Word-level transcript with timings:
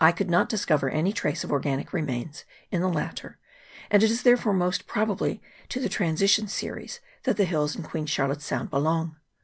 I 0.00 0.10
could 0.10 0.28
not 0.28 0.48
discover 0.48 0.90
any 0.90 1.12
trace 1.12 1.44
of 1.44 1.52
organic 1.52 1.92
remains 1.92 2.42
in 2.72 2.80
the 2.80 2.88
latter, 2.88 3.38
and 3.88 4.02
it 4.02 4.10
is 4.10 4.24
therefore 4.24 4.52
most 4.52 4.88
probably 4.88 5.40
to 5.68 5.78
the 5.78 5.88
transition 5.88 6.48
series 6.48 6.98
that 7.22 7.36
the 7.36 7.44
hills 7.44 7.76
in 7.76 7.84
Queen 7.84 8.06
Char 8.06 8.26
lotte's 8.26 8.44
Sound 8.44 8.68
belong. 8.70 9.14